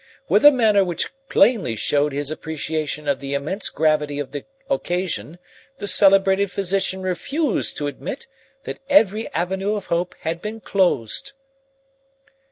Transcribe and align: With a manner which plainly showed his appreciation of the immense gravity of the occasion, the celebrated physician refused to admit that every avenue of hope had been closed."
With 0.27 0.43
a 0.43 0.51
manner 0.51 0.83
which 0.83 1.11
plainly 1.29 1.75
showed 1.75 2.11
his 2.11 2.31
appreciation 2.31 3.07
of 3.07 3.19
the 3.19 3.35
immense 3.35 3.69
gravity 3.69 4.17
of 4.17 4.31
the 4.31 4.45
occasion, 4.67 5.37
the 5.77 5.87
celebrated 5.87 6.49
physician 6.49 7.03
refused 7.03 7.77
to 7.77 7.85
admit 7.85 8.25
that 8.63 8.79
every 8.89 9.31
avenue 9.31 9.75
of 9.75 9.85
hope 9.93 10.15
had 10.21 10.41
been 10.41 10.59
closed." 10.59 11.33